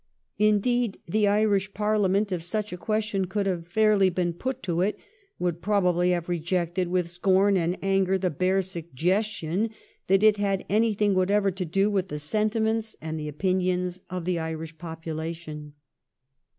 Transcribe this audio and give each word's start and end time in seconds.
Indeed, 0.39 0.99
the 1.07 1.27
Irish 1.27 1.75
Parliament, 1.75 2.31
if 2.31 2.41
such 2.41 2.73
a 2.73 2.75
question 2.77 3.25
could 3.25 3.45
have 3.45 3.67
fairly 3.67 4.09
been 4.09 4.33
put 4.33 4.63
to 4.63 4.81
it, 4.81 4.97
would 5.37 5.61
probably 5.61 6.09
have 6.09 6.27
rejected 6.27 6.87
with 6.87 7.07
scorn 7.07 7.55
and 7.55 7.77
anger 7.83 8.17
the 8.17 8.31
bare 8.31 8.63
suggestion 8.63 9.69
that 10.07 10.23
it 10.23 10.37
had 10.37 10.65
anything 10.67 11.13
whatever 11.13 11.51
to 11.51 11.65
do 11.65 11.91
with 11.91 12.07
the 12.07 12.17
sentiments 12.17 12.95
and 12.99 13.19
the 13.19 13.27
opinions 13.27 14.01
of 14.09 14.25
the 14.25 14.39
Irish 14.39 14.75
popula 14.75 15.35
tion. 15.35 15.73